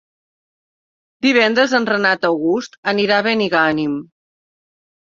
[1.27, 3.99] Divendres en Renat August anirà a Benigànim.